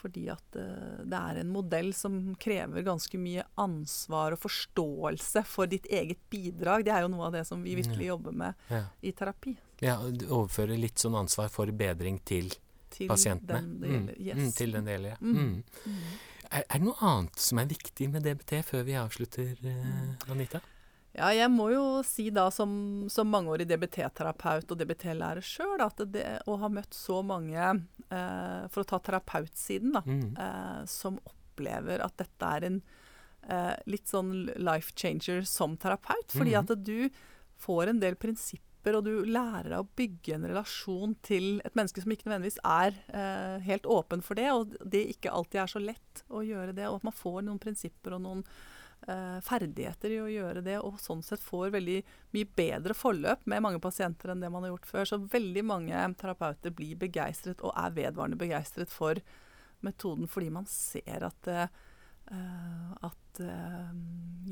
[0.00, 0.58] fordi at
[1.04, 6.86] det er en modell som krever ganske mye ansvar og forståelse for ditt eget bidrag.
[6.86, 8.84] Det er jo noe av det som vi virkelig jobber med ja.
[9.02, 9.56] i terapi.
[9.84, 12.52] Ja, Overføre litt sånn ansvar for bedring til,
[12.94, 13.60] til pasientene.
[13.60, 14.14] Den det gjelder.
[14.14, 14.28] Mm.
[14.28, 14.38] Yes.
[14.38, 16.30] Mm, til den det gjelder, ja.
[16.54, 20.60] Er, er, det noe annet som er viktig med DBT før vi avslutter, eh, Anita?
[21.14, 26.26] Ja, jeg må jo si da som, som mangeårig DBT-terapeut og DBT-lærer sjøl at det
[26.50, 27.68] å ha møtt så mange,
[28.08, 30.28] eh, for å ta terapeutsiden, da, mm.
[30.46, 32.80] eh, som opplever at dette er en
[33.46, 36.34] eh, litt sånn life changer som terapeut.
[36.34, 36.60] Fordi mm.
[36.62, 36.98] at du
[37.62, 41.74] får en del prinsipper prinsipper, og du lærer deg å bygge en relasjon til et
[41.74, 45.66] menneske som ikke nødvendigvis er eh, helt åpen for det, og det ikke alltid er
[45.66, 46.88] så lett å gjøre det.
[46.88, 48.44] Og at man får noen prinsipper og noen
[49.08, 52.02] eh, ferdigheter i å gjøre det, og sånn sett får veldig
[52.34, 55.08] mye bedre forløp med mange pasienter enn det man har gjort før.
[55.08, 59.20] Så veldig mange terapeuter blir begeistret, og er vedvarende begeistret for
[59.84, 61.66] metoden fordi man ser at det
[62.32, 63.90] eh, at uh,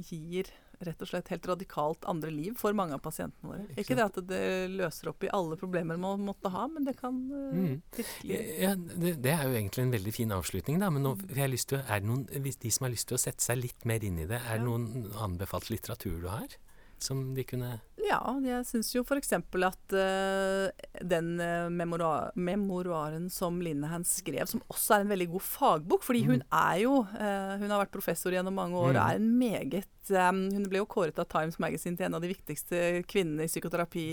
[0.05, 0.51] gir
[0.87, 3.67] rett og slett helt radikalt andre liv for mange av pasientene våre.
[3.71, 6.97] Ikke, ikke det at det løser opp i alle problemer man måtte ha, men det
[6.99, 7.77] kan uh, mm.
[7.99, 10.91] virkelig ja, det, det, er jo egentlig en veldig fin avslutning, da.
[10.95, 11.25] Men nå, mm.
[11.33, 14.29] det noen, hvis de som har lyst til å sette seg litt mer inn i
[14.29, 14.69] det, er det ja.
[14.69, 16.59] noen anbefalt litteratur du har?
[17.03, 19.33] Som de kunne Ja, jeg syns jo f.eks.
[19.35, 26.07] at uh, den uh, memoaren som Linehan skrev, som også er en veldig god fagbok,
[26.07, 26.49] fordi hun mm.
[26.63, 29.05] er jo uh, Hun har vært professor gjennom mange år og mm.
[29.05, 32.33] er en meget um, Hun ble jo kåret av Times Magazine til en av de
[32.33, 34.07] viktigste kvinnene i psykoterapi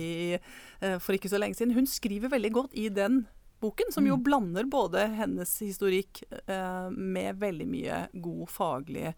[1.03, 1.73] for ikke så lenge siden.
[1.75, 3.23] Hun skriver veldig godt i den
[3.59, 4.23] boken, som jo mm.
[4.23, 6.21] blander både hennes historikk
[6.93, 9.13] med veldig mye god faglig Eh,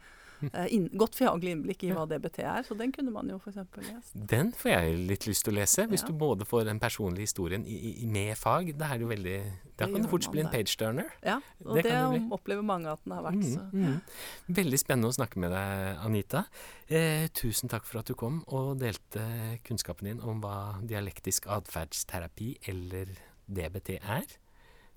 [0.73, 2.65] inn, godt faglig innblikk i hva DBT er.
[2.67, 3.59] Så den kunne man jo f.eks.
[3.85, 4.13] lest.
[4.15, 6.09] Den får jeg litt lyst til å lese, hvis ja.
[6.11, 8.73] du både får den personlige historien i, i, med fag.
[8.79, 9.37] Da er det jo veldig
[9.79, 11.09] Da kan det fort bli en page-turner.
[11.25, 13.47] Ja, og det, det opplever mange at den har vært.
[13.71, 14.53] Mm, mm.
[14.61, 16.45] Veldig spennende å snakke med deg, Anita.
[16.91, 19.23] Eh, tusen takk for at du kom og delte
[19.67, 23.13] kunnskapen din om hva dialektisk atferdsterapi, eller
[23.51, 24.37] DBT, er.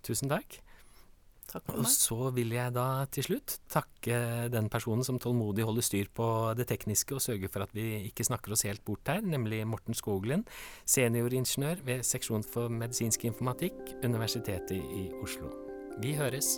[0.05, 0.61] Tusen takk.
[1.51, 1.85] Takk for meg.
[1.85, 4.19] Og så vil jeg da til slutt takke
[4.53, 6.29] den personen som tålmodig holder styr på
[6.59, 9.97] det tekniske og sørger for at vi ikke snakker oss helt bort her, nemlig Morten
[9.97, 10.49] Skoglind,
[10.89, 15.53] senioringeniør ved seksjon for medisinsk informatikk, Universitetet i Oslo.
[16.03, 16.57] Vi høres.